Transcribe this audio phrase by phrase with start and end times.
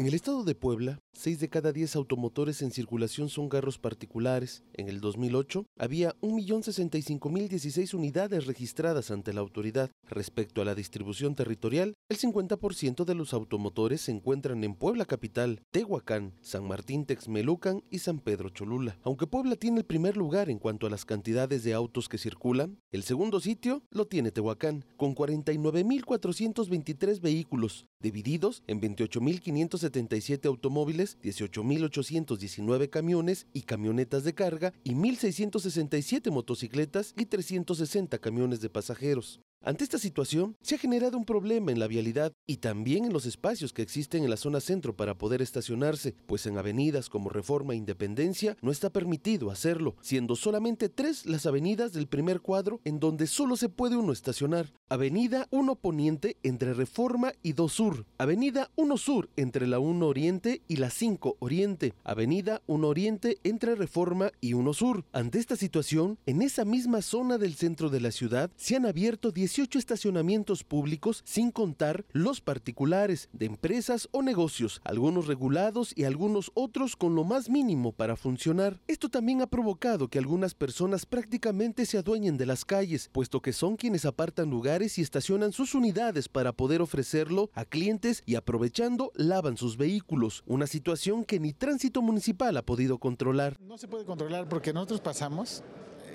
[0.00, 4.62] En el estado de Puebla, 6 de cada 10 automotores en circulación son carros particulares.
[4.72, 9.90] En el 2008 había 1.065.016 unidades registradas ante la autoridad.
[10.08, 15.62] Respecto a la distribución territorial, el 50% de los automotores se encuentran en Puebla capital,
[15.70, 18.98] Tehuacán, San Martín Texmelucan y San Pedro Cholula.
[19.02, 22.78] Aunque Puebla tiene el primer lugar en cuanto a las cantidades de autos que circulan,
[22.92, 33.46] el segundo sitio lo tiene Tehuacán, con 49.423 vehículos, divididos en 28.577 automóviles, 18.819 camiones
[33.52, 39.40] y camionetas de carga y 1.667 motocicletas y 360 camiones de pasajeros.
[39.62, 43.26] Ante esta situación, se ha generado un problema en la vialidad y también en los
[43.26, 47.74] espacios que existen en la zona centro para poder estacionarse, pues en avenidas como Reforma
[47.74, 53.00] e Independencia no está permitido hacerlo, siendo solamente tres las avenidas del primer cuadro en
[53.00, 54.72] donde solo se puede uno estacionar.
[54.88, 60.62] Avenida 1 Poniente entre Reforma y 2 Sur, Avenida 1 Sur entre la 1 Oriente
[60.68, 65.04] y la 5 Oriente, Avenida 1 Oriente entre Reforma y 1 Sur.
[65.12, 69.30] Ante esta situación, en esa misma zona del centro de la ciudad se han abierto
[69.32, 76.04] 10 18 estacionamientos públicos sin contar los particulares de empresas o negocios, algunos regulados y
[76.04, 78.80] algunos otros con lo más mínimo para funcionar.
[78.86, 83.52] Esto también ha provocado que algunas personas prácticamente se adueñen de las calles, puesto que
[83.52, 89.10] son quienes apartan lugares y estacionan sus unidades para poder ofrecerlo a clientes y aprovechando
[89.16, 93.58] lavan sus vehículos, una situación que ni tránsito municipal ha podido controlar.
[93.60, 95.64] No se puede controlar porque nosotros pasamos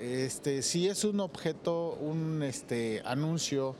[0.00, 3.74] este, si es un objeto, un este, anuncio,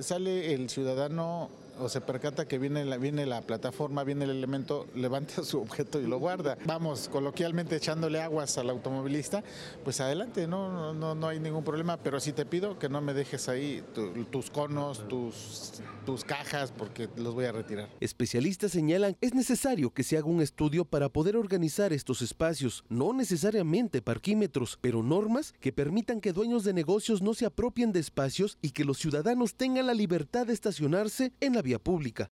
[0.00, 1.48] sale el ciudadano
[1.78, 6.00] o se percata que viene la, viene la plataforma, viene el elemento, levanta su objeto
[6.00, 6.56] y lo guarda.
[6.64, 9.42] Vamos, coloquialmente echándole aguas al automovilista,
[9.84, 13.14] pues adelante, no, no, no hay ningún problema, pero sí te pido que no me
[13.14, 13.82] dejes ahí
[14.30, 17.88] tus conos, tus, tus cajas, porque los voy a retirar.
[18.00, 23.12] Especialistas señalan es necesario que se haga un estudio para poder organizar estos espacios, no
[23.12, 28.58] necesariamente parquímetros, pero normas que permitan que dueños de negocios no se apropien de espacios
[28.62, 32.28] y que los ciudadanos tengan la libertad de estacionarse en la vía pública.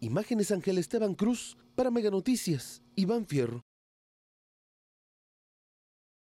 [0.00, 3.67] Imágenes Ángel Esteban Cruz para Mega Noticias, Iván Fierro.